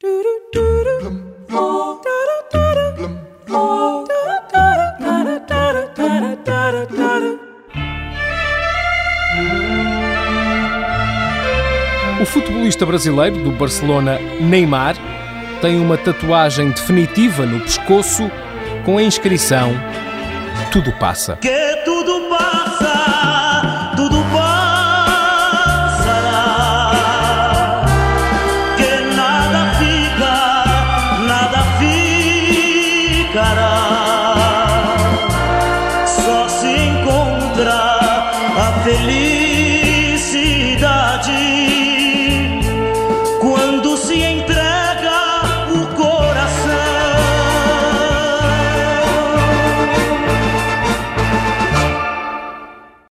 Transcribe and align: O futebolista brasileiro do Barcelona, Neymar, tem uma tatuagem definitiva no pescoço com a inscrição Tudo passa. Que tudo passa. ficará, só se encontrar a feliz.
O 0.00 0.06
futebolista 12.24 12.86
brasileiro 12.86 13.42
do 13.42 13.50
Barcelona, 13.50 14.20
Neymar, 14.40 14.94
tem 15.60 15.80
uma 15.80 15.98
tatuagem 15.98 16.70
definitiva 16.70 17.44
no 17.44 17.58
pescoço 17.62 18.30
com 18.84 18.98
a 18.98 19.02
inscrição 19.02 19.72
Tudo 20.70 20.92
passa. 20.92 21.36
Que 21.38 21.82
tudo 21.84 22.28
passa. 22.28 23.17
ficará, 33.28 34.94
só 36.06 36.48
se 36.48 36.66
encontrar 36.66 38.32
a 38.56 38.72
feliz. 38.84 39.77